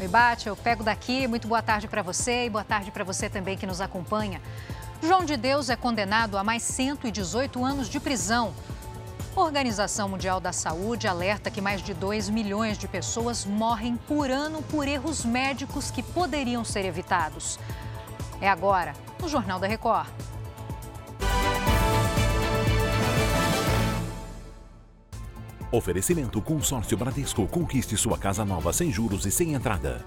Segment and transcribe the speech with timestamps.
[0.00, 1.26] Oi, Bate, eu pego daqui.
[1.26, 4.40] Muito boa tarde para você e boa tarde para você também que nos acompanha.
[5.02, 8.54] João de Deus é condenado a mais 118 anos de prisão.
[9.36, 14.30] A Organização Mundial da Saúde alerta que mais de 2 milhões de pessoas morrem por
[14.30, 17.58] ano por erros médicos que poderiam ser evitados.
[18.40, 20.08] É agora, no Jornal da Record.
[25.72, 27.46] Oferecimento Consórcio Bradesco.
[27.46, 30.04] Conquiste sua casa nova sem juros e sem entrada.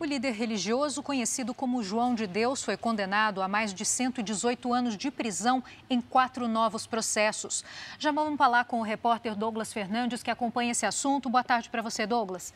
[0.00, 4.96] O líder religioso, conhecido como João de Deus, foi condenado a mais de 118 anos
[4.96, 7.64] de prisão em quatro novos processos.
[8.00, 11.30] Já vamos falar com o repórter Douglas Fernandes, que acompanha esse assunto.
[11.30, 12.52] Boa tarde para você, Douglas.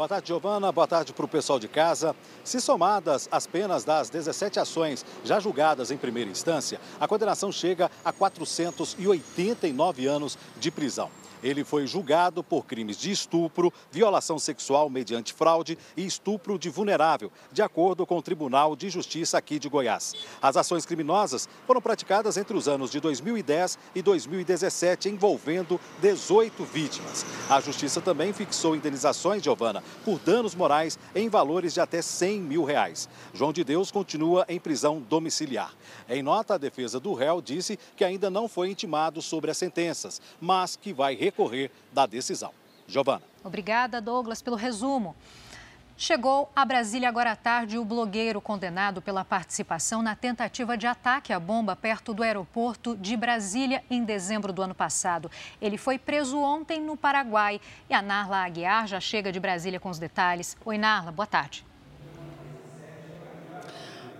[0.00, 0.72] Boa tarde, Giovana.
[0.72, 2.16] Boa tarde para o pessoal de casa.
[2.42, 7.90] Se somadas as penas das 17 ações já julgadas em primeira instância, a condenação chega
[8.02, 11.10] a 489 anos de prisão.
[11.42, 17.30] Ele foi julgado por crimes de estupro, violação sexual mediante fraude e estupro de vulnerável,
[17.52, 20.14] de acordo com o Tribunal de Justiça aqui de Goiás.
[20.40, 27.24] As ações criminosas foram praticadas entre os anos de 2010 e 2017, envolvendo 18 vítimas.
[27.48, 32.64] A Justiça também fixou indenizações, Giovana, por danos morais em valores de até 100 mil
[32.64, 33.08] reais.
[33.32, 35.74] João de Deus continua em prisão domiciliar.
[36.08, 40.20] Em nota, a defesa do réu disse que ainda não foi intimado sobre as sentenças,
[40.40, 42.52] mas que vai recorrer da decisão.
[42.86, 43.22] Giovana.
[43.44, 45.14] Obrigada, Douglas, pelo resumo.
[45.96, 51.30] Chegou a Brasília agora à tarde o blogueiro condenado pela participação na tentativa de ataque
[51.30, 55.30] à bomba perto do aeroporto de Brasília em dezembro do ano passado.
[55.60, 59.90] Ele foi preso ontem no Paraguai e a Narla Aguiar já chega de Brasília com
[59.90, 60.56] os detalhes.
[60.64, 61.66] Oi, Narla, boa tarde.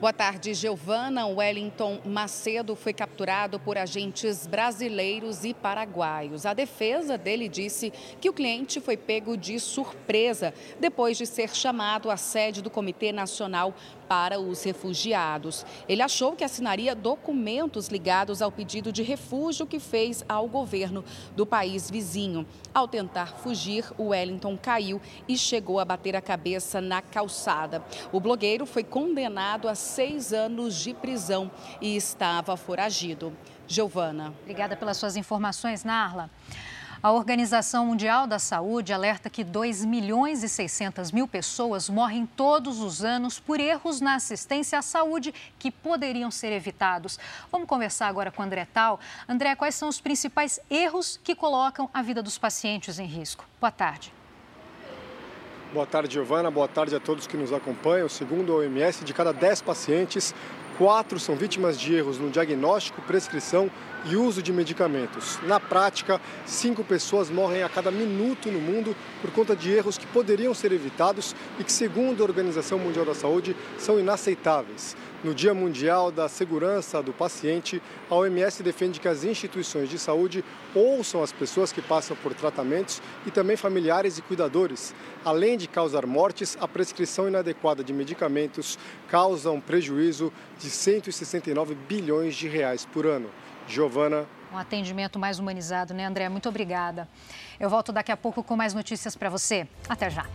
[0.00, 1.26] Boa tarde, Giovana.
[1.26, 6.46] Wellington Macedo foi capturado por agentes brasileiros e paraguaios.
[6.46, 12.10] A defesa dele disse que o cliente foi pego de surpresa depois de ser chamado
[12.10, 13.74] à sede do Comitê Nacional
[14.08, 15.64] para os refugiados.
[15.88, 21.04] Ele achou que assinaria documentos ligados ao pedido de refúgio que fez ao governo
[21.36, 22.44] do país vizinho.
[22.74, 27.84] Ao tentar fugir, o Wellington caiu e chegou a bater a cabeça na calçada.
[28.10, 33.32] O blogueiro foi condenado a seis anos de prisão e estava foragido.
[33.66, 34.34] Giovana.
[34.42, 36.30] Obrigada pelas suas informações, Narla.
[37.02, 42.78] A Organização Mundial da Saúde alerta que 2 milhões e 600 mil pessoas morrem todos
[42.78, 47.18] os anos por erros na assistência à saúde que poderiam ser evitados.
[47.50, 49.00] Vamos conversar agora com André Tal.
[49.26, 53.48] André, quais são os principais erros que colocam a vida dos pacientes em risco?
[53.58, 54.19] Boa tarde.
[55.72, 56.50] Boa tarde, Giovana.
[56.50, 58.08] Boa tarde a todos que nos acompanham.
[58.08, 60.34] Segundo a OMS, de cada 10 pacientes,
[60.76, 63.70] quatro são vítimas de erros no diagnóstico, prescrição
[64.04, 65.38] e uso de medicamentos.
[65.46, 70.06] Na prática, cinco pessoas morrem a cada minuto no mundo por conta de erros que
[70.08, 74.96] poderiam ser evitados e que, segundo a Organização Mundial da Saúde, são inaceitáveis.
[75.22, 80.42] No Dia Mundial da Segurança do Paciente, a OMS defende que as instituições de saúde
[80.74, 84.94] ouçam as pessoas que passam por tratamentos e também familiares e cuidadores.
[85.22, 92.34] Além de causar mortes, a prescrição inadequada de medicamentos causa um prejuízo de 169 bilhões
[92.34, 93.28] de reais por ano.
[93.68, 94.26] Giovana.
[94.50, 96.30] Um atendimento mais humanizado, né, André?
[96.30, 97.06] Muito obrigada.
[97.58, 99.68] Eu volto daqui a pouco com mais notícias para você.
[99.86, 100.26] Até já.